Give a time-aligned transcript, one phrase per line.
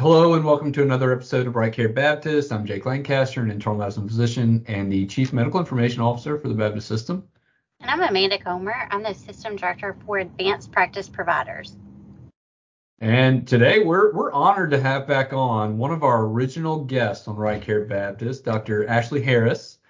[0.00, 2.52] Hello and welcome to another episode of Right Care Baptist.
[2.52, 6.54] I'm Jake Lancaster, an internal medicine physician and the Chief Medical Information Officer for the
[6.54, 7.26] Baptist System.
[7.80, 8.86] And I'm Amanda Comer.
[8.92, 11.74] I'm the System Director for Advanced Practice Providers.
[13.00, 17.34] And today we're we're honored to have back on one of our original guests on
[17.34, 18.86] Right Care Baptist, Dr.
[18.86, 19.80] Ashley Harris,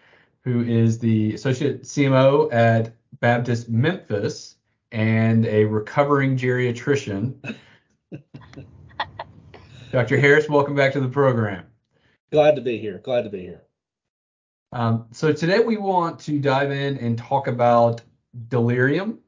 [0.43, 4.57] who is the Associate CMO at Baptist Memphis
[4.91, 7.59] and a recovering geriatrician.
[9.91, 10.21] Dr.
[10.21, 11.65] Harris, welcome back to the program.
[12.31, 12.99] Glad to be here.
[12.99, 13.63] Glad to be here.
[14.73, 18.03] Um, so today we want to dive in and talk about
[18.49, 19.21] delirium,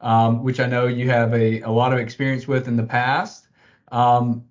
[0.00, 3.48] um, which I know you have a, a lot of experience with in the past.
[3.92, 4.44] Um,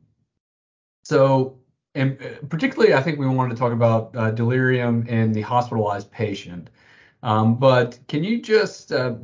[1.03, 1.57] so,
[1.95, 6.11] and uh, particularly, I think we wanted to talk about uh, delirium in the hospitalized
[6.11, 6.69] patient.
[7.23, 9.15] Um, but can you just, uh,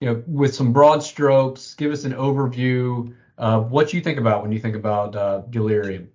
[0.00, 4.18] you know, with some broad strokes, give us an overview uh, what do you think
[4.18, 6.10] about when you think about uh, delirium?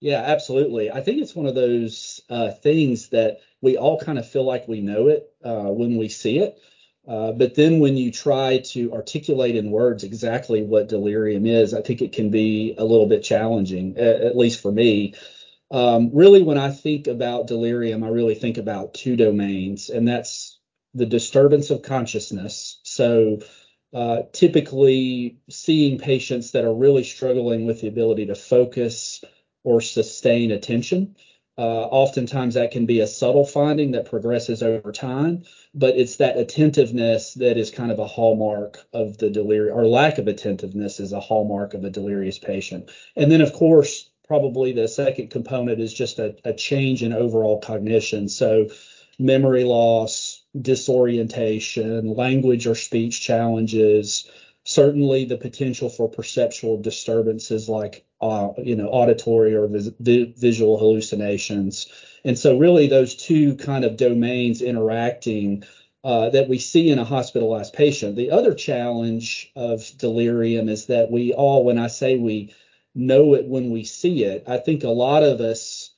[0.00, 0.90] Yeah, absolutely.
[0.90, 4.68] I think it's one of those uh, things that we all kind of feel like
[4.68, 6.58] we know it uh, when we see it.
[7.06, 11.82] Uh, but then when you try to articulate in words exactly what delirium is, I
[11.82, 15.14] think it can be a little bit challenging, at, at least for me.
[15.70, 20.58] Um, really, when I think about delirium, I really think about two domains, and that's
[20.94, 22.78] the disturbance of consciousness.
[22.84, 23.40] So,
[23.94, 29.22] uh, typically seeing patients that are really struggling with the ability to focus
[29.62, 31.16] or sustain attention.
[31.56, 36.36] Uh, oftentimes that can be a subtle finding that progresses over time, but it's that
[36.36, 41.12] attentiveness that is kind of a hallmark of the delirium, or lack of attentiveness is
[41.12, 42.90] a hallmark of a delirious patient.
[43.14, 47.60] And then, of course, probably the second component is just a, a change in overall
[47.60, 48.28] cognition.
[48.28, 48.70] So,
[49.20, 54.28] memory loss, disorientation, language or speech challenges,
[54.64, 61.86] certainly the potential for perceptual disturbances like uh, you know auditory or vis- visual hallucinations.
[62.24, 65.64] And so really those two kind of domains interacting
[66.04, 68.16] uh, that we see in a hospitalized patient.
[68.16, 72.54] The other challenge of delirium is that we all, when I say we
[72.94, 75.90] know it when we see it, I think a lot of us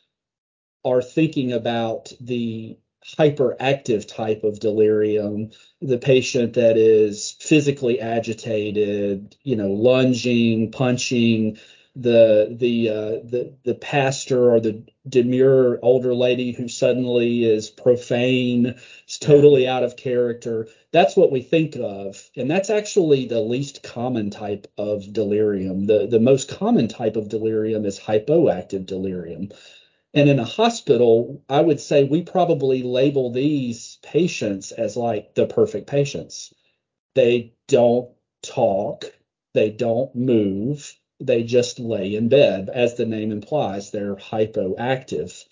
[0.85, 2.79] are thinking about the
[3.19, 5.51] hyperactive type of delirium,
[5.81, 11.59] the patient that is physically agitated, you know, lunging, punching,
[11.97, 18.75] the the uh, the the pastor or the demure older lady who suddenly is profane,
[19.09, 20.69] is totally out of character.
[20.93, 25.87] That's what we think of, and that's actually the least common type of delirium.
[25.87, 29.49] The the most common type of delirium is hypoactive delirium.
[30.15, 35.47] And in a hospital, I would say we probably label these patients as like the
[35.47, 36.55] perfect patients.
[37.15, 38.11] They don't
[38.43, 39.05] talk,
[39.53, 42.71] they don't move, they just lay in bed.
[42.73, 45.45] As the name implies, they're hypoactive.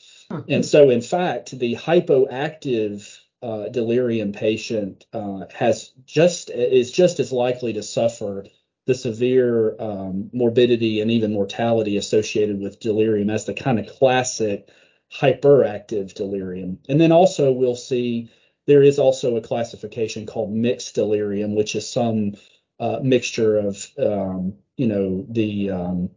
[0.48, 7.32] And so, in fact, the hypoactive uh, delirium patient uh, has just is just as
[7.32, 8.46] likely to suffer
[8.86, 14.68] the severe um, morbidity and even mortality associated with delirium as the kind of classic
[15.12, 16.78] hyperactive delirium.
[16.88, 18.30] And then also we'll see
[18.66, 22.34] there is also a classification called mixed delirium, which is some
[22.80, 26.10] uh, mixture of um, you know the um,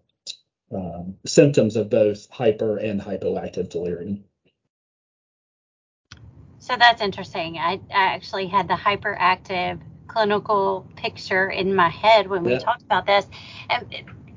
[0.76, 4.24] uh, symptoms of both hyper and hypoactive delirium.
[6.60, 7.58] So that's interesting.
[7.58, 9.80] I, I actually had the hyperactive
[10.18, 12.58] clinical picture in my head when we yeah.
[12.58, 13.28] talked about this.
[13.70, 13.86] And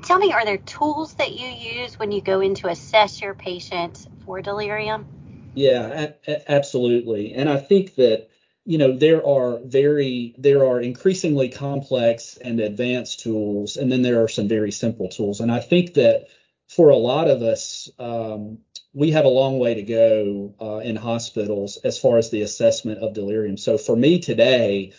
[0.02, 3.34] tell me, are there tools that you use when you go in to assess your
[3.34, 5.06] patient for delirium?
[5.54, 7.32] Yeah, a- absolutely.
[7.32, 8.28] And I think that
[8.66, 14.22] you know there are very there are increasingly complex and advanced tools, and then there
[14.22, 15.41] are some very simple tools.
[15.41, 16.26] And I think that
[16.68, 18.58] for a lot of us, um,
[18.92, 22.98] we have a long way to go uh, in hospitals as far as the assessment
[22.98, 23.56] of delirium.
[23.56, 24.92] So for me today,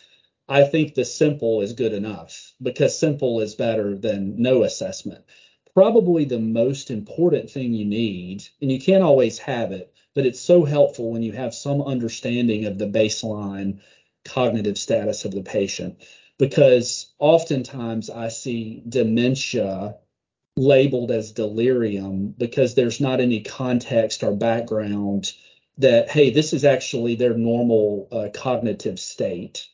[0.51, 5.23] I think the simple is good enough because simple is better than no assessment.
[5.73, 10.41] Probably the most important thing you need, and you can't always have it, but it's
[10.41, 13.79] so helpful when you have some understanding of the baseline
[14.25, 16.03] cognitive status of the patient.
[16.37, 19.95] Because oftentimes I see dementia
[20.57, 25.31] labeled as delirium because there's not any context or background
[25.77, 29.69] that, hey, this is actually their normal uh, cognitive state.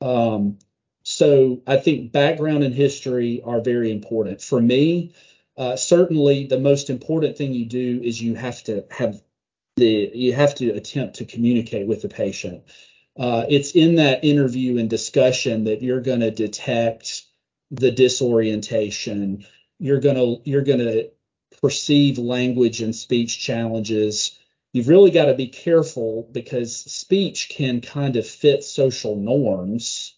[0.00, 0.58] Um,
[1.02, 4.42] so I think background and history are very important.
[4.42, 5.14] For me,
[5.56, 9.20] uh, certainly the most important thing you do is you have to have
[9.76, 12.64] the you have to attempt to communicate with the patient.
[13.18, 17.24] Uh, it's in that interview and discussion that you're going to detect
[17.70, 19.44] the disorientation.
[19.78, 21.10] You're going to you're going to
[21.60, 24.38] perceive language and speech challenges,
[24.78, 30.14] you've really got to be careful because speech can kind of fit social norms,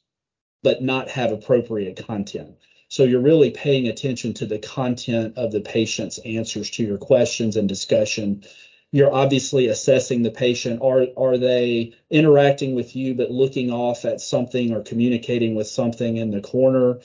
[0.62, 2.56] but not have appropriate content.
[2.88, 7.56] So you're really paying attention to the content of the patient's answers to your questions
[7.56, 8.44] and discussion.
[8.92, 10.82] You're obviously assessing the patient.
[10.82, 16.18] Are are they interacting with you but looking off at something or communicating with something
[16.18, 17.00] in the corner?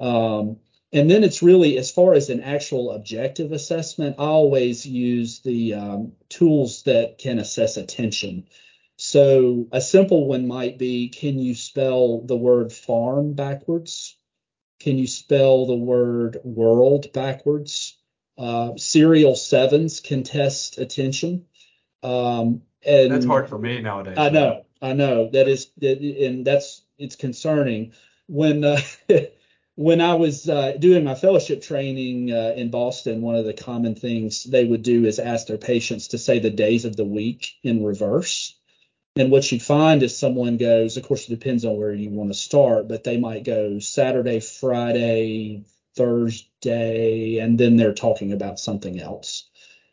[0.00, 0.56] Um,
[0.96, 5.74] and then it's really as far as an actual objective assessment, I always use the
[5.74, 8.46] um, tools that can assess attention.
[8.96, 14.16] So a simple one might be, can you spell the word farm backwards?
[14.80, 17.98] Can you spell the word world backwards?
[18.38, 21.44] Uh, serial sevens can test attention.
[22.02, 24.16] Um, and that's hard for me nowadays.
[24.16, 27.92] I know, I know that is, that, and that's it's concerning
[28.28, 28.80] when uh,
[29.76, 33.20] when I was uh, doing my fellowship training uh, in Boston.
[33.20, 36.50] One of the common things they would do is ask their patients to say the
[36.50, 38.56] days of the week in reverse.
[39.16, 42.30] And what you'd find is someone goes, of course, it depends on where you want
[42.30, 45.64] to start, but they might go Saturday, Friday,
[45.94, 49.48] Thursday, and then they're talking about something else.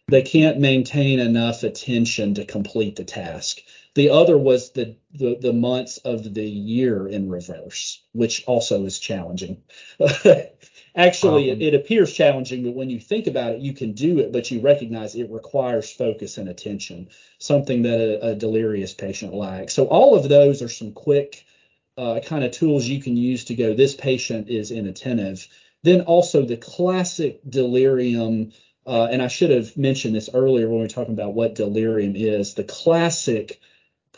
[0.10, 3.62] They can't maintain enough attention to complete the task.
[3.96, 8.98] The other was the, the, the months of the year in reverse, which also is
[8.98, 9.62] challenging.
[10.96, 14.20] Actually, um, it, it, appears challenging, but when you think about it, you can do
[14.20, 17.10] it, but you recognize it requires focus and attention,
[17.40, 19.74] something that a, a delirious patient lacks.
[19.74, 21.46] So all of those are some quick
[21.98, 25.48] uh, kind of tools you can use to go, this patient is inattentive.
[25.84, 28.54] Then also the classic delirium,
[28.86, 32.16] uh, and I should have mentioned this earlier when we were talking about what delirium
[32.16, 32.54] is.
[32.54, 33.60] The classic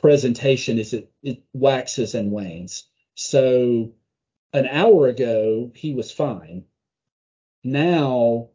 [0.06, 2.84] presentation is it, it waxes and wanes.
[3.16, 3.96] So
[4.54, 6.66] an hour ago he was fine.
[7.64, 8.50] Now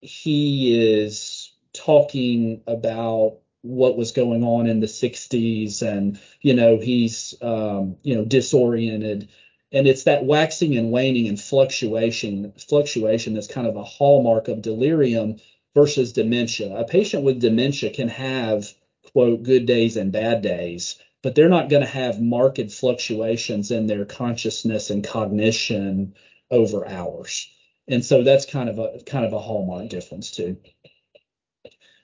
[0.00, 7.36] he is talking about what was going on in the 60s and you know he's
[7.40, 9.28] um, you know disoriented
[9.70, 14.62] and it's that waxing and waning and fluctuation fluctuation that's kind of a hallmark of
[14.62, 15.36] delirium
[15.76, 18.72] versus dementia a patient with dementia can have
[19.12, 23.86] quote good days and bad days but they're not going to have marked fluctuations in
[23.86, 26.14] their consciousness and cognition
[26.50, 27.50] over hours.
[27.88, 30.56] And so that's kind of a kind of a hallmark difference too.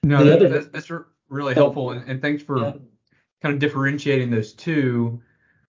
[0.02, 0.90] No, that, other, that's, that's
[1.28, 2.72] really helpful, and, and thanks for yeah.
[3.42, 5.22] kind of differentiating those two.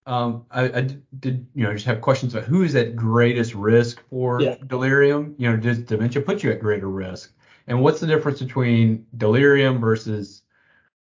[0.07, 0.81] Um, I, I,
[1.19, 4.55] did, you know, just have questions about who is at greatest risk for yeah.
[4.67, 5.35] delirium.
[5.37, 7.33] You know, does dementia put you at greater risk?
[7.67, 10.43] And what's the difference between delirium versus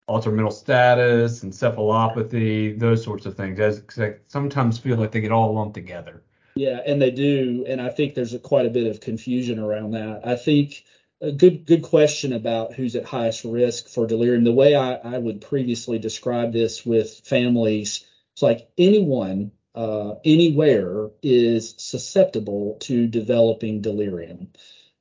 [0.08, 3.60] altered mental status, encephalopathy, those sorts of things.
[3.60, 6.24] As I sometimes feel like they get all lumped together.
[6.56, 9.92] Yeah, and they do, and I think there's a, quite a bit of confusion around
[9.92, 10.22] that.
[10.28, 10.84] I think
[11.22, 14.44] a good good question about who's at highest risk for delirium.
[14.44, 21.10] The way I, I would previously describe this with families, it's like anyone uh, anywhere
[21.22, 24.50] is susceptible to developing delirium.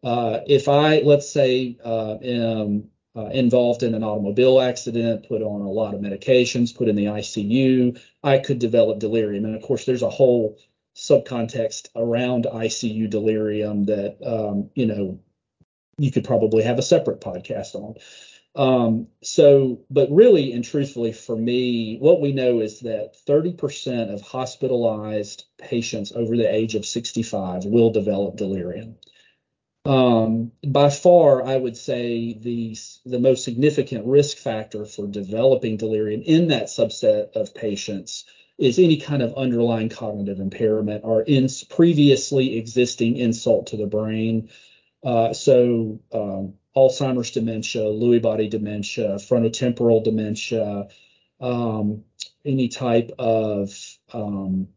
[0.03, 5.63] Uh, if I, let's say, uh, am uh, involved in an automobile accident, put on
[5.63, 9.45] a lot of medications, put in the ICU, I could develop delirium.
[9.45, 10.59] And of course, there's a whole
[10.95, 15.21] subcontext around ICU delirium that, um, you know,
[15.99, 17.95] you could probably have a separate podcast on.
[18.57, 24.21] Um, so, but really and truthfully, for me, what we know is that 30% of
[24.23, 28.97] hospitalized patients over the age of 65 will develop delirium.
[29.85, 36.23] Um, by far, I would say the the most significant risk factor for developing delirium
[36.23, 38.25] in that subset of patients
[38.59, 44.51] is any kind of underlying cognitive impairment or in previously existing insult to the brain.
[45.03, 50.89] Uh, so um, Alzheimer's dementia, Lewy body dementia, frontotemporal dementia,
[51.41, 52.05] um,
[52.45, 53.75] any type of
[54.13, 54.69] um,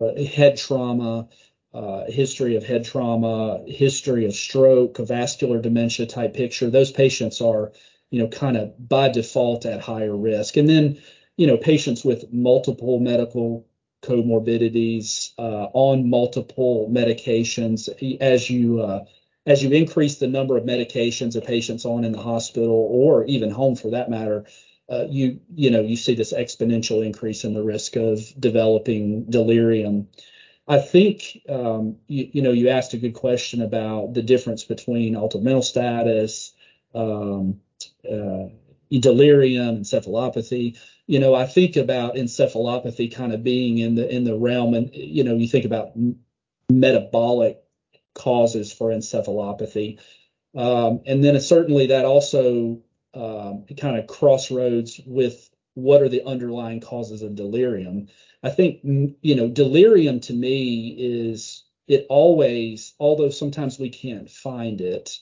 [0.00, 1.28] uh, head trauma,
[1.76, 7.72] uh, history of head trauma, history of stroke, vascular dementia type picture, those patients are,
[8.10, 10.56] you know, kind of by default at higher risk.
[10.56, 10.98] And then,
[11.36, 13.66] you know, patients with multiple medical
[14.02, 17.90] comorbidities uh, on multiple medications,
[18.22, 19.04] as you uh,
[19.44, 23.50] as you increase the number of medications a patient's on in the hospital or even
[23.50, 24.46] home for that matter,
[24.88, 30.08] uh, you you know you see this exponential increase in the risk of developing delirium.
[30.68, 35.14] I think um, you, you, know you asked a good question about the difference between
[35.14, 36.52] altered mental status,
[36.94, 37.60] um,
[38.08, 38.46] uh,
[38.90, 40.76] delirium, encephalopathy.
[41.06, 44.90] You know, I think about encephalopathy kind of being in the in the realm, and
[44.92, 46.16] you know, you think about m-
[46.70, 47.62] metabolic
[48.14, 50.00] causes for encephalopathy.
[50.56, 52.80] Um, and then certainly that also
[53.14, 58.08] um, kind of crossroads with what are the underlying causes of delirium.
[58.42, 64.80] I think, you know, delirium to me is it always, although sometimes we can't find
[64.80, 65.18] it,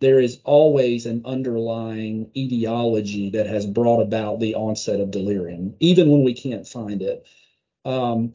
[0.00, 6.10] there is always an underlying etiology that has brought about the onset of delirium, even
[6.10, 7.24] when we can't find it.
[7.86, 8.34] Um,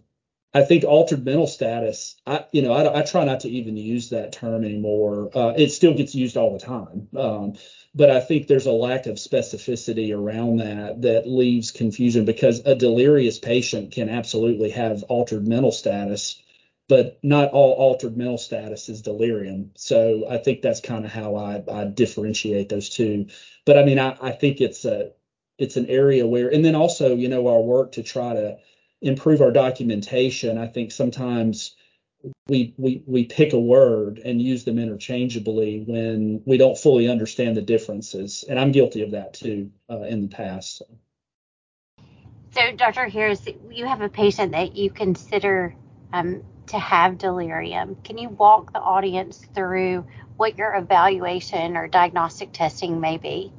[0.52, 2.16] I think altered mental status.
[2.26, 5.30] I, you know, I, I, try not to even use that term anymore.
[5.36, 7.54] Uh, it still gets used all the time, um,
[8.00, 12.74] but I think there's a lack of specificity around that that leaves confusion because a
[12.74, 16.42] delirious patient can absolutely have altered mental status,
[16.88, 19.72] but not all altered mental status is delirium.
[19.76, 23.28] So I think that's kind of how I, I, differentiate those two.
[23.66, 25.12] But I mean, I, I think it's a
[25.58, 28.60] it's an area where, and then also, you know, our work to try to
[29.02, 31.76] improve our documentation, I think sometimes
[32.48, 37.58] we we we pick a word and use them interchangeably when we don't fully understand
[37.58, 40.78] the differences, and I'm guilty of that too uh, in the past.
[40.80, 40.86] So.
[42.54, 42.72] so.
[42.76, 43.08] Dr.
[43.10, 45.76] Harris, you have a patient that you consider
[46.14, 47.98] um, to have delirium.
[48.04, 50.06] Can you walk the audience through
[50.38, 53.54] what your evaluation or diagnostic testing may be?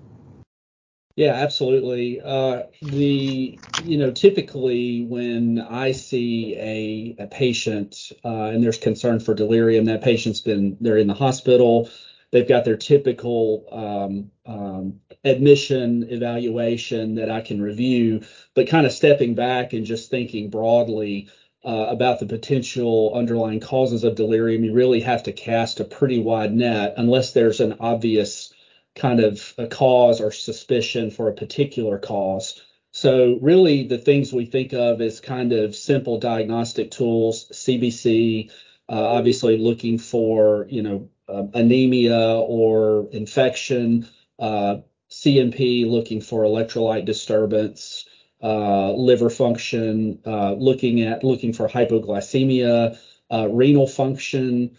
[1.21, 2.19] Yeah, absolutely.
[2.25, 9.21] Uh, the you know typically when I see a a patient uh, and there's concern
[9.21, 11.91] for delirium, that patient's been they're in the hospital,
[12.31, 18.23] they've got their typical um, um, admission evaluation that I can review,
[18.55, 21.29] but kind of stepping back and just thinking broadly
[21.67, 26.19] uh, about the potential underlying causes of delirium, you really have to cast a pretty
[26.19, 28.55] wide net unless there's an obvious
[28.95, 32.61] kind of a cause or suspicion for a particular cause.
[32.93, 38.51] So really the things we think of as kind of simple diagnostic tools, CBC,
[38.89, 44.09] uh, obviously looking for, you know, uh, anemia or infection,
[44.41, 44.79] uh,
[45.11, 48.05] CMP looking for electrolyte disturbance,
[48.43, 52.99] uh, liver function, uh, looking at looking for hypoglycemia,
[53.31, 54.77] uh, renal function,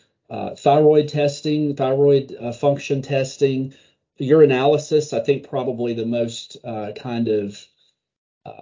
[0.58, 3.74] thyroid testing, thyroid function testing,
[4.22, 7.68] urinalysis, I think probably the most uh, kind of
[8.46, 8.62] uh,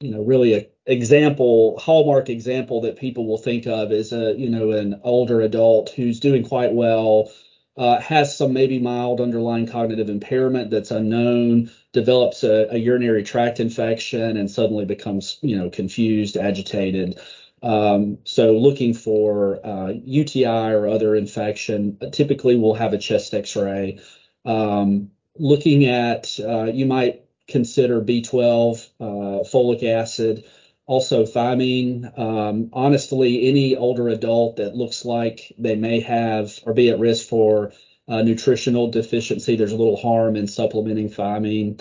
[0.00, 4.50] you know really a example hallmark example that people will think of is a you
[4.50, 7.30] know an older adult who's doing quite well
[7.76, 13.60] uh, has some maybe mild underlying cognitive impairment that's unknown develops a, a urinary tract
[13.60, 17.18] infection and suddenly becomes you know confused agitated
[17.62, 24.00] um, so looking for uh, UTI or other infection, typically we'll have a chest X-ray.
[24.44, 29.04] Um, looking at, uh, you might consider B12, uh,
[29.44, 30.44] folic acid,
[30.86, 32.18] also thiamine.
[32.18, 37.28] Um, honestly, any older adult that looks like they may have or be at risk
[37.28, 37.72] for
[38.08, 41.80] uh, nutritional deficiency, there's a little harm in supplementing thiamine.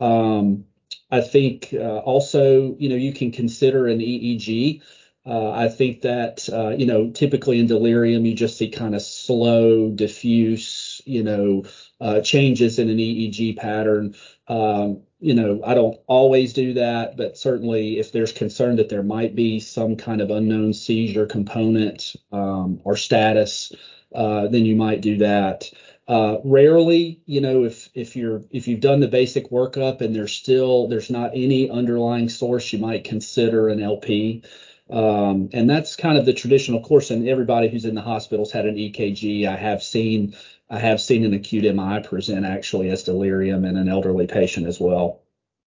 [0.00, 0.64] Um,
[1.10, 4.82] I think uh, also, you know, you can consider an EEG.
[5.24, 9.02] Uh, I think that, uh, you know, typically in delirium, you just see kind of
[9.02, 11.64] slow, diffuse, you know,
[12.00, 14.16] uh, changes in an EEG pattern.
[14.48, 19.04] Um, you know, I don't always do that, but certainly if there's concern that there
[19.04, 23.72] might be some kind of unknown seizure component um, or status,
[24.12, 25.70] uh, then you might do that.
[26.08, 30.32] Uh, rarely, you know, if if you're if you've done the basic workup and there's
[30.32, 34.42] still there's not any underlying source, you might consider an LP.
[34.92, 37.10] Um, and that's kind of the traditional course.
[37.10, 39.46] And everybody who's in the hospitals had an EKG.
[39.46, 40.34] I have seen
[40.68, 44.78] I have seen an acute MI present actually as delirium in an elderly patient as
[44.78, 45.22] well.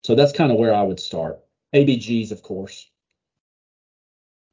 [0.03, 1.39] So that's kind of where I would start.
[1.74, 2.89] ABGs, of course.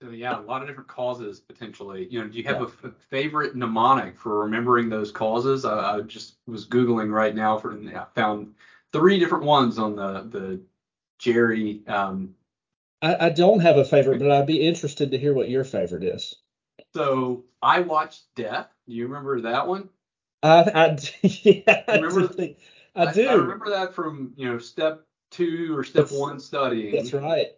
[0.01, 2.07] So yeah, a lot of different causes potentially.
[2.09, 2.67] You know, do you have yeah.
[2.85, 5.65] a f- favorite mnemonic for remembering those causes?
[5.65, 8.55] I, I just was googling right now for I found
[8.93, 10.61] three different ones on the the
[11.19, 12.35] Jerry um,
[13.03, 16.05] I, I don't have a favorite, but I'd be interested to hear what your favorite
[16.05, 16.35] is.
[16.95, 18.69] So I watched Death.
[18.87, 19.89] Do you remember that one?
[20.43, 22.55] I, I yeah, I remember, do.
[22.95, 23.29] I, I, do.
[23.29, 26.95] I remember that from you know step two or step that's, one studying.
[26.95, 27.49] That's right.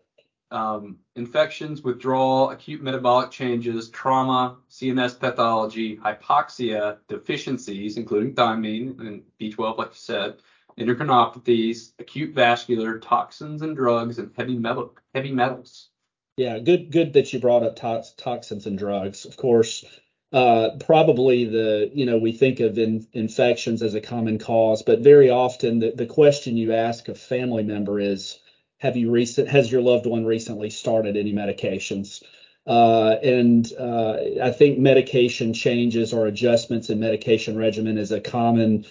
[0.51, 9.79] Um, infections, withdrawal, acute metabolic changes, trauma, CNS pathology, hypoxia, deficiencies, including thiamine and B12,
[9.79, 10.35] like you said,
[10.79, 15.89] endocrinopathies, acute vascular, toxins and drugs, and heavy metal heavy metals.
[16.37, 19.25] Yeah, good good that you brought up tox, toxins and drugs.
[19.27, 19.85] Of course,
[20.33, 25.01] uh, probably the you know we think of in, infections as a common cause, but
[25.01, 28.39] very often the, the question you ask a family member is,
[28.79, 32.23] have you recent has your loved one recently started any medications?
[32.67, 38.87] Uh, And uh, I think medication changes or adjustments in medication regimen is a common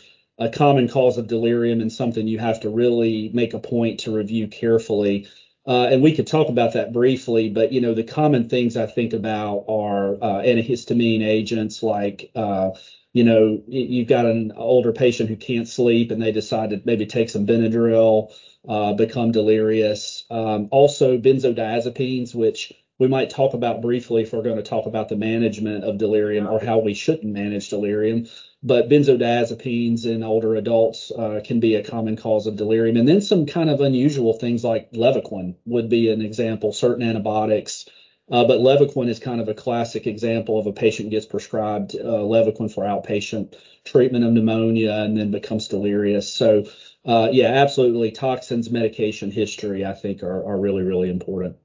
[0.50, 5.28] cause of delirium and something you have to really make a point to review carefully.
[5.68, 8.88] Uh, and we could talk about that briefly, but you know the common things I
[8.88, 12.72] think about are uh, antihistamine agents like uh,
[13.14, 17.46] you've got an older patient who can't sleep and they decide to maybe take some
[17.46, 18.34] Benadryl,
[18.68, 20.26] uh, become delirious.
[20.30, 25.10] Um, also, benzodiazepines, which we might talk about briefly if we're going to talk about
[25.10, 28.28] the management of delirium or how we shouldn't manage delirium.
[28.62, 32.98] But benzodiazepines in older adults uh, can be a common cause of delirium.
[32.98, 37.90] And then some kind of unusual things like Levaquin would be an example, certain antibiotics.
[38.32, 42.04] Uh, but Levaquin is kind of a classic example of a patient gets prescribed uh,
[42.04, 46.32] Levaquin for outpatient treatment of pneumonia and then becomes delirious.
[46.32, 46.66] So
[47.04, 48.12] yeah, absolutely.
[48.12, 51.56] Toxins, medication history, I think, are really, really important.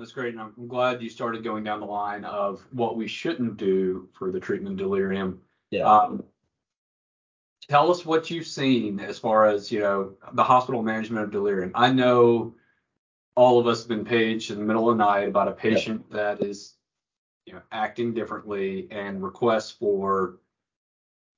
[0.00, 0.32] That's great.
[0.32, 4.32] And I'm glad you started going down the line of what we shouldn't do for
[4.32, 5.40] the treatment of delirium.
[6.00, 6.24] Um,
[7.68, 11.72] tell us what you've seen as far as you know the hospital management of delirium.
[11.74, 12.54] I know
[13.34, 16.10] all of us have been paged in the middle of the night about a patient
[16.10, 16.74] that is
[17.44, 20.38] you know acting differently and requests for,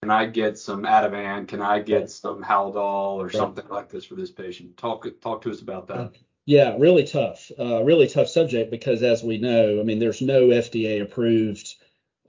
[0.03, 1.49] "Can I get some Ativan?
[1.49, 5.51] Can I get some Haldol or something like this for this patient?" Talk talk to
[5.51, 6.13] us about that.
[6.47, 7.51] Yeah, really tough.
[7.59, 11.75] Uh, really tough subject because, as we know, I mean, there's no FDA-approved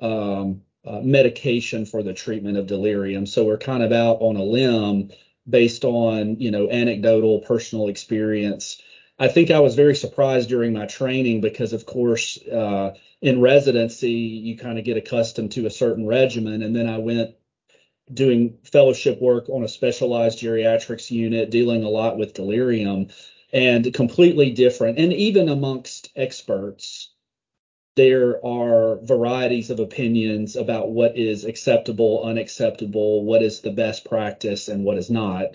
[0.02, 3.26] um, uh, medication for the treatment of delirium.
[3.26, 5.10] So we're kind of out on a limb
[5.50, 8.80] based on you know, anecdotal personal experience.
[9.20, 12.92] I think I was very surprised during my training because, of course, uh,
[13.22, 16.62] in residency, you kind of get accustomed to a certain regimen.
[16.62, 17.32] And then I went
[18.14, 23.08] doing fellowship work on a specialized geriatrics unit, dealing a lot with delirium,
[23.54, 24.98] and completely different.
[24.98, 27.14] And even amongst experts,
[27.96, 34.68] there are varieties of opinions about what is acceptable, unacceptable, what is the best practice,
[34.68, 35.50] and what is not.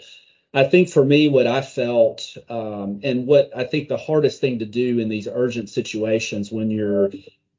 [0.55, 4.65] I think for me, what I felt and what I think the hardest thing to
[4.65, 7.11] do in these urgent situations when you're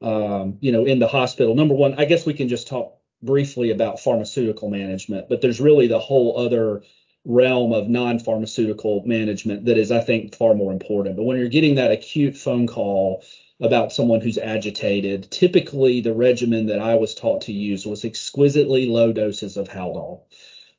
[0.01, 3.71] um, you know, in the hospital, number one, I guess we can just talk briefly
[3.71, 6.83] about pharmaceutical management, but there's really the whole other
[7.25, 11.15] realm of non-pharmaceutical management that is, I think, far more important.
[11.15, 13.23] But when you're getting that acute phone call
[13.59, 18.87] about someone who's agitated, typically the regimen that I was taught to use was exquisitely
[18.87, 20.23] low doses of Haldol,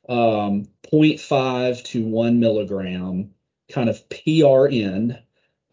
[0.09, 3.31] um, 0.5 to 1 milligram,
[3.71, 5.21] kind of PRN.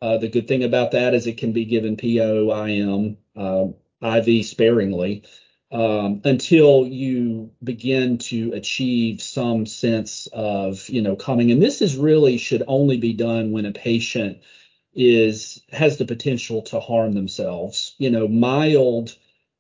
[0.03, 3.69] Uh, the good thing about that is it can be given PO, IM, uh,
[4.03, 5.25] IV sparingly
[5.71, 11.51] Um, until you begin to achieve some sense of you know, calming.
[11.51, 14.39] And this is really should only be done when a patient
[14.95, 17.95] is has the potential to harm themselves.
[17.99, 19.15] You know, mild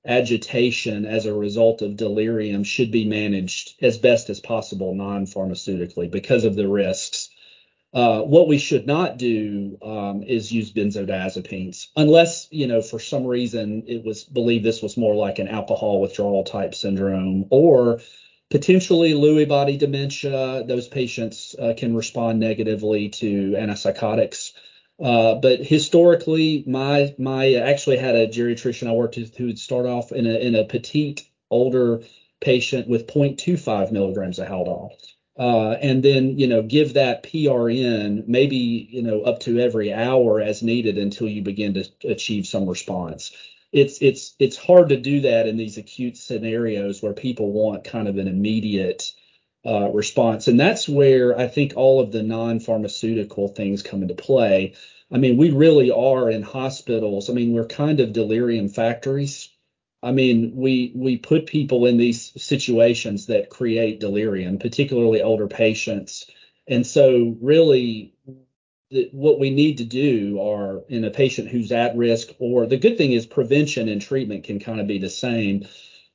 [0.06, 6.44] agitation as a result of delirium should be managed as best as possible non-pharmaceutically because
[6.44, 7.28] of the risks.
[7.94, 13.26] Uh, what we should not do um, is use benzodiazepines unless you know for some
[13.26, 18.00] reason it was believed this was more like an alcohol withdrawal type syndrome or
[18.50, 20.64] potentially Lewy body dementia.
[20.66, 24.52] Those patients uh, can respond negatively to antipsychotics.
[25.00, 29.86] Uh, but historically, my my actually had a geriatrician I worked with who would start
[29.86, 32.02] off in a petite older
[32.40, 34.90] patient with 0.25 milligrams of Haldol
[35.38, 40.40] Uh, and then you know give that PRN maybe you know up to every hour
[40.40, 43.30] as needed until you begin to achieve some response.
[43.72, 48.08] It's it's it's hard to do that in these acute scenarios where people want kind
[48.08, 49.12] of an immediate
[49.66, 50.48] uh, response.
[50.48, 54.74] And that's where I think all of the non-pharmaceutical things come into play.
[55.10, 57.30] I mean, we really are in hospitals.
[57.30, 59.50] I mean, we're kind of delirium factories.
[60.02, 66.26] I mean, we we put people in these situations that create delirium, particularly older patients.
[66.68, 68.14] And so really,
[69.12, 72.96] what we need to do are in a patient who's at risk, or the good
[72.96, 75.66] thing is prevention and treatment can kind of be the same,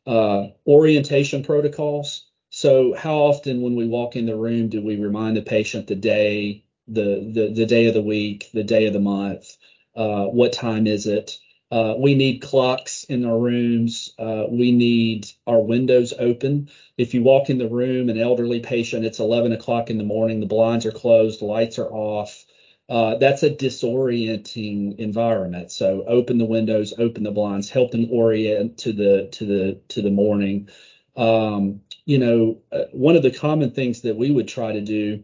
[0.08, 2.26] uh, orientation protocols.
[2.50, 5.96] So how often when we walk in the room do we remind the patient the
[5.96, 9.58] day, the the the day of the week, the day of the month,
[9.96, 11.40] uh, what time is it?
[11.74, 14.14] Uh, we need clocks in our rooms.
[14.20, 16.70] Uh, we need our windows open.
[17.00, 20.40] If you walk in the room, an elderly patient, it's 11 o'clock in the morning,
[20.40, 22.46] the blinds are closed, lights are off.
[22.88, 25.72] Uh, that's a disorienting environment.
[25.72, 30.04] So open the windows, open the blinds, help them orient to the to the to
[30.04, 30.70] the morning.
[31.16, 35.24] Um, you know, one of the common things that we would try to do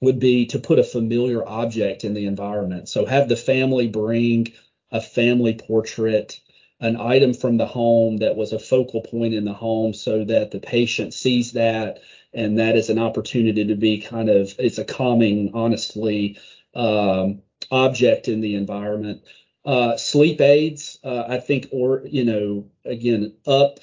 [0.00, 2.88] would be to put a familiar object in the environment.
[2.88, 4.52] So have the family bring
[4.90, 6.40] a family portrait,
[6.80, 10.50] an item from the home that was a focal point in the home so that
[10.50, 12.00] the patient sees that
[12.32, 16.38] and that is an opportunity to be kind of it's a calming honestly
[16.74, 19.22] um, object in the environment.
[19.64, 23.78] Uh, sleep aids uh, i think or you know again up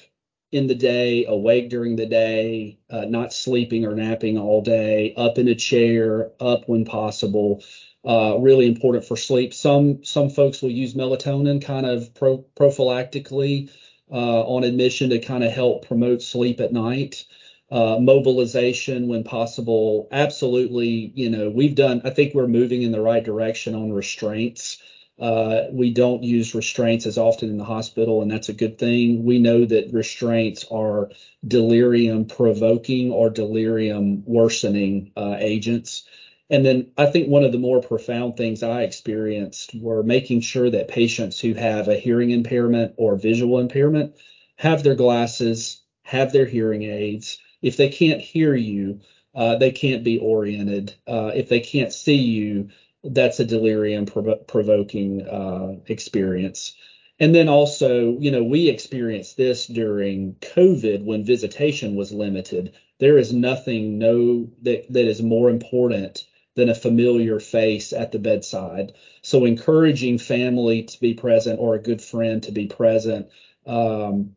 [0.52, 5.38] in the day awake during the day uh, not sleeping or napping all day up
[5.38, 7.62] in a chair up when possible
[8.04, 9.54] uh, really important for sleep.
[9.54, 13.70] Some some folks will use melatonin kind of pro, prophylactically
[14.10, 17.24] uh, on admission to kind of help promote sleep at night.
[17.70, 20.06] Uh, mobilization when possible.
[20.12, 22.02] Absolutely, you know, we've done.
[22.04, 24.76] I think we're moving in the right direction on restraints.
[25.20, 29.24] Uh, we don't use restraints as often in the hospital, and that's a good thing.
[29.24, 31.10] We know that restraints are
[31.46, 36.04] delirium provoking or delirium worsening uh, agents.
[36.50, 40.68] And then I think one of the more profound things I experienced were making sure
[40.70, 44.16] that patients who have a hearing impairment or visual impairment
[44.56, 47.38] have their glasses, have their hearing aids.
[47.62, 49.00] If they can't hear you,
[49.34, 50.94] uh, they can't be oriented.
[51.06, 52.68] Uh, if they can't see you,
[53.04, 56.74] that's a delirium prov- provoking uh, experience.
[57.18, 62.72] And then also, you know, we experienced this during COVID when visitation was limited.
[62.98, 68.18] There is nothing no that, that is more important than a familiar face at the
[68.18, 68.92] bedside.
[69.22, 73.28] So encouraging family to be present or a good friend to be present,
[73.66, 74.34] um,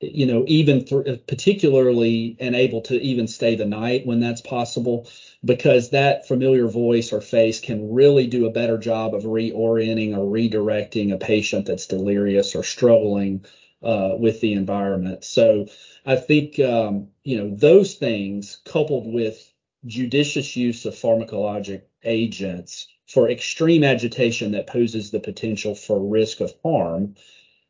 [0.00, 5.08] you know, even th- particularly and able to even stay the night when that's possible,
[5.44, 10.30] because that familiar voice or face can really do a better job of reorienting or
[10.30, 13.44] redirecting a patient that's delirious or struggling
[13.82, 15.24] uh, with the environment.
[15.24, 15.66] So
[16.04, 19.52] I think, um, you know, those things coupled with
[19.86, 26.54] judicious use of pharmacologic agents for extreme agitation that poses the potential for risk of
[26.62, 27.14] harm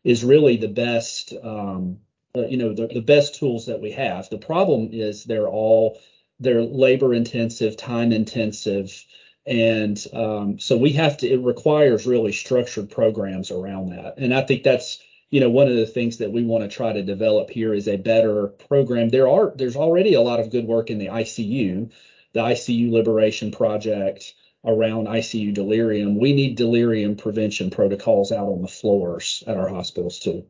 [0.05, 1.99] is really the best um,
[2.35, 5.99] you know the, the best tools that we have the problem is they're all
[6.38, 9.05] they're labor intensive time intensive
[9.47, 14.43] and um, so we have to it requires really structured programs around that and i
[14.43, 17.51] think that's you know, one of the things that we want to try to develop
[17.51, 19.09] here is a better program.
[19.09, 21.90] There are there's already a lot of good work in the ICU,
[22.33, 26.19] the ICU Liberation Project around ICU delirium.
[26.19, 30.45] We need delirium prevention protocols out on the floors at our hospitals too.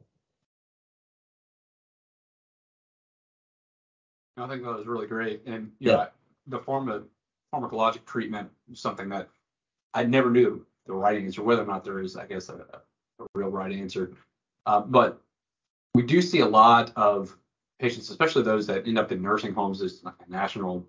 [4.40, 5.42] I think that was really great.
[5.46, 6.06] And yeah, know,
[6.46, 7.06] the form of
[7.54, 9.28] pharmacologic treatment is something that
[9.94, 12.64] I never knew the right answer, whether or not there is, I guess, a,
[13.18, 14.12] a real right answer.
[14.66, 15.20] Uh, but
[15.94, 17.36] we do see a lot of
[17.78, 19.80] patients, especially those that end up in nursing homes.
[19.80, 20.86] There's like a national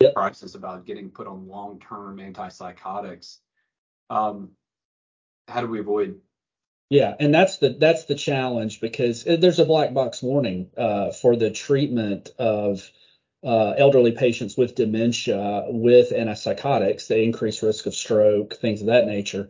[0.00, 0.14] yep.
[0.14, 3.38] crisis about getting put on long-term antipsychotics.
[4.10, 4.50] Um,
[5.48, 6.20] how do we avoid?
[6.90, 11.34] Yeah, and that's the that's the challenge because there's a black box warning uh, for
[11.34, 12.88] the treatment of
[13.42, 17.08] uh, elderly patients with dementia with antipsychotics.
[17.08, 19.48] They increase risk of stroke, things of that nature.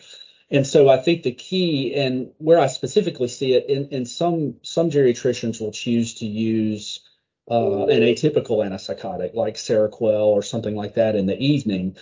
[0.51, 4.57] And so I think the key and where I specifically see it in, in some
[4.63, 7.01] some geriatricians will choose to use
[7.51, 11.97] uh, an atypical antipsychotic like Seroquel or something like that in the evening.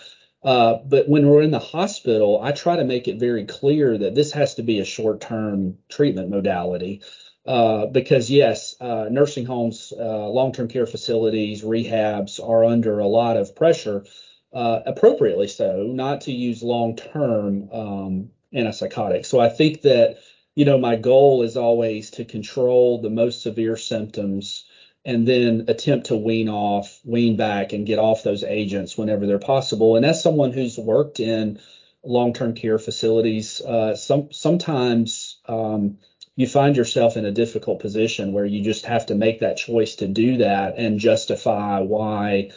[0.44, 4.14] Uh, but when we're in the hospital, I try to make it very clear that
[4.14, 7.02] this has to be a short-term treatment modality.
[7.46, 13.36] Uh, because yes, uh, nursing homes, uh, long-term care facilities, rehabs are under a lot
[13.36, 14.04] of pressure,
[14.52, 19.26] uh, appropriately so, not to use long-term um, antipsychotics.
[19.26, 20.18] So I think that,
[20.54, 24.64] you know, my goal is always to control the most severe symptoms
[25.04, 29.38] and then attempt to wean off, wean back, and get off those agents whenever they're
[29.38, 29.96] possible.
[29.96, 31.60] And as someone who's worked in
[32.02, 35.98] long-term care facilities, uh, some sometimes um,
[36.36, 39.96] you find yourself in a difficult position where you just have to make that choice
[39.96, 42.50] to do that and justify why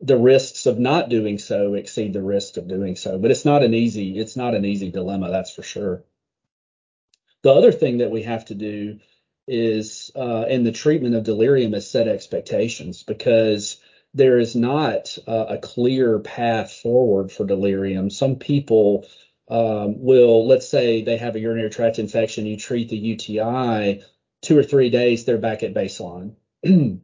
[0.00, 3.18] the risks of not doing so exceed the risk of doing so.
[3.18, 6.04] But it's not an easy it's not an easy dilemma, that's for sure.
[7.42, 9.00] The other thing that we have to do
[9.46, 13.78] is uh, in the treatment of delirium is set expectations because
[14.14, 18.10] there is not uh, a clear path forward for delirium.
[18.10, 19.06] Some people
[19.48, 24.02] um, will, let's say they have a urinary tract infection, you treat the UTI,
[24.40, 26.36] two or three days, they're back at baseline.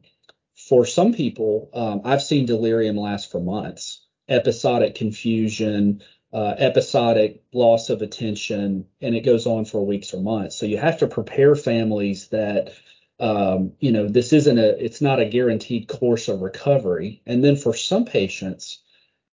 [0.55, 6.01] for some people, um, I've seen delirium last for months, episodic confusion,
[6.33, 10.55] uh, episodic loss of attention, and it goes on for weeks or months.
[10.55, 12.73] So you have to prepare families that,
[13.19, 17.21] um, you know, this isn't a, it's not a guaranteed course of recovery.
[17.25, 18.81] And then for some patients,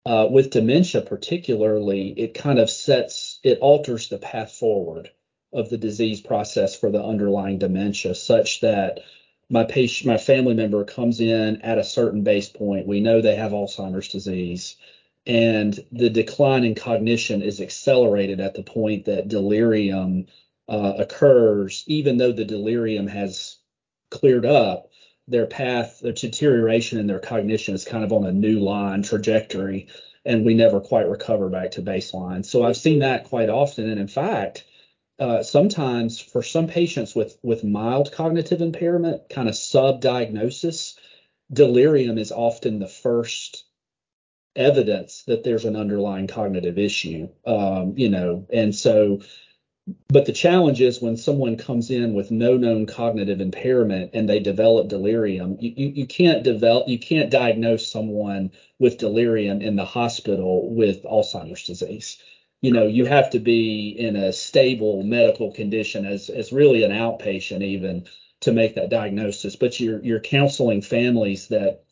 [0.05, 5.13] Uh, with dementia, particularly, it kind of sets, it alters the path forward
[5.53, 9.01] of the disease process for the underlying dementia, such that
[9.49, 12.89] my patient, my family member comes in at a certain base point.
[12.89, 14.77] We know they have Alzheimer's disease,
[15.27, 20.27] and the decline in cognition is accelerated at the point that delirium
[20.69, 23.59] uh, occurs, even though the delirium has
[24.11, 24.89] cleared up.
[25.29, 29.87] Their path, their deterioration in their cognition is kind of on a new line trajectory,
[30.25, 32.45] and we never quite recover back to baseline.
[32.45, 34.65] So I've seen that quite often, and in fact,
[35.19, 40.99] uh, sometimes for some patients with with mild cognitive impairment, kind of sub-diagnosis,
[41.53, 43.65] delirium is often the first
[44.55, 47.29] evidence that there's an underlying cognitive issue.
[47.47, 49.21] Um, you know, and so
[50.09, 54.39] but the challenge is when someone comes in with no known cognitive impairment and they
[54.39, 59.85] develop delirium, you, you, you, can't develop, you can't diagnose someone with delirium in the
[59.85, 62.19] hospital with Alzheimer's disease.
[62.61, 66.93] You know, you have to be in a stable medical condition as, as really an
[66.93, 68.07] outpatient even
[68.41, 69.57] to make that diagnosis.
[69.57, 71.83] But you're, you're counseling families that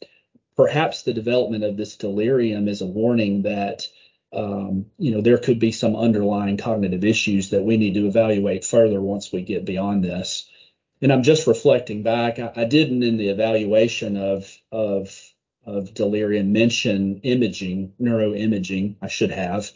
[0.61, 3.87] perhaps the development of this delirium is a warning that
[4.31, 8.66] um, you know, there could be some underlying cognitive issues that we need to evaluate
[8.66, 10.46] further once we get beyond this.
[11.01, 12.38] And I'm just reflecting back.
[12.38, 15.18] I, I didn't in the evaluation of of
[15.64, 18.96] of delirium mention imaging, neuroimaging.
[19.01, 19.70] I should have.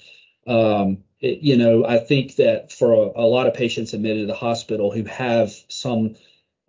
[0.47, 4.27] Um, it, you know, I think that for a, a, lot of patients admitted to
[4.27, 6.16] the hospital who have some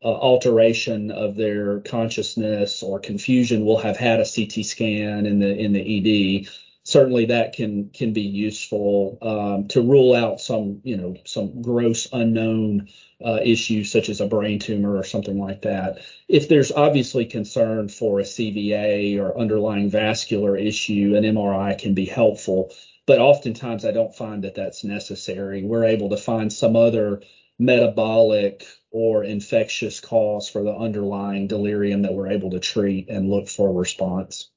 [0.06, 5.58] uh, alteration of their consciousness or confusion will have had a CT scan in the
[5.58, 6.48] in the ED
[6.86, 12.08] certainly that can can be useful um, to rule out some you know some gross
[12.14, 12.88] unknown
[13.24, 16.00] uh, issues such as a brain tumor or something like that.
[16.28, 22.06] If there's obviously concern for a CVA or underlying vascular issue, an MRI can be
[22.06, 22.74] helpful.
[23.08, 25.64] But oftentimes I don't find that that's necessary.
[25.64, 27.22] We're able to find some other
[27.58, 33.48] metabolic or infectious cause for the underlying delirium that we're able to treat and look
[33.48, 34.52] for a response.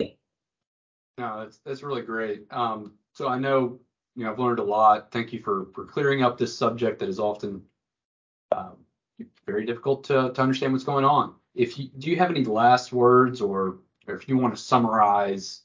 [0.00, 2.46] No, that's that's really great.
[2.50, 3.80] Um, so I know
[4.14, 5.10] you know I've learned a lot.
[5.10, 7.62] Thank you for for clearing up this subject that is often
[8.52, 8.76] um,
[9.46, 11.34] very difficult to to understand what's going on.
[11.54, 15.62] If you do you have any last words or, or if you want to summarize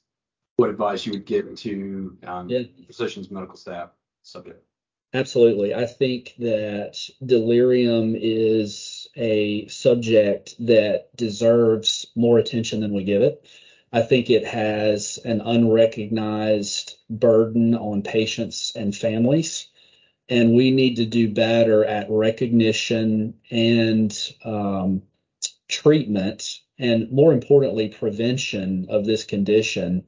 [0.56, 2.64] what advice you would give to um, yeah.
[2.88, 3.92] physicians, medical staff
[4.24, 4.66] subject?
[5.14, 5.74] Absolutely.
[5.74, 13.46] I think that delirium is a subject that deserves more attention than we give it.
[13.92, 19.68] I think it has an unrecognized burden on patients and families.
[20.30, 25.04] And we need to do better at recognition and um,
[25.68, 30.06] treatment, and more importantly, prevention of this condition.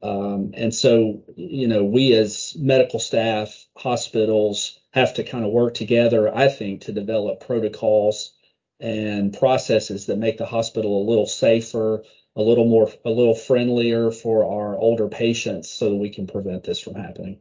[0.00, 5.74] Um, and so, you know, we as medical staff, hospitals have to kind of work
[5.74, 8.32] together, I think, to develop protocols
[8.80, 12.04] and processes that make the hospital a little safer,
[12.36, 16.62] a little more a little friendlier for our older patients so that we can prevent
[16.62, 17.38] this from happening.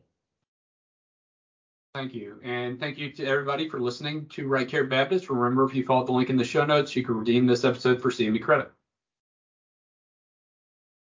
[1.93, 2.39] Thank you.
[2.43, 5.29] And thank you to everybody for listening to Right Care Baptist.
[5.29, 8.01] Remember, if you follow the link in the show notes, you can redeem this episode
[8.01, 8.71] for CME credit.